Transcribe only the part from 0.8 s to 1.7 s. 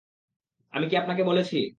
কী আপনাকে বলেছি?